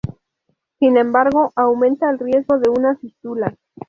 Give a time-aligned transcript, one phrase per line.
[0.79, 3.55] Sin embargo, aumenta el riesgo de una fístula.